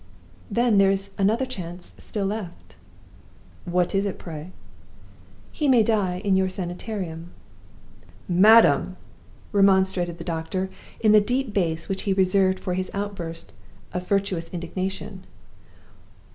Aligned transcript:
"Then 0.49 0.79
there 0.79 0.89
is 0.89 1.11
another 1.19 1.45
chance 1.45 1.93
still 1.99 2.25
left." 2.25 2.75
"What 3.65 3.93
is 3.93 4.07
it, 4.07 4.17
pray?" 4.17 4.47
"He 5.51 5.67
may 5.67 5.83
die 5.83 6.21
in 6.25 6.35
your 6.35 6.49
Sanitarium." 6.49 7.29
"Madam!" 8.27 8.97
remonstrated 9.51 10.17
the 10.17 10.23
doctor, 10.23 10.69
in 11.01 11.11
the 11.11 11.21
deep 11.21 11.53
bass 11.53 11.87
which 11.87 12.01
he 12.09 12.13
reserved 12.13 12.59
for 12.59 12.73
his 12.73 12.89
outbursts 12.95 13.53
of 13.93 14.07
virtuous 14.07 14.49
indignation. 14.49 15.23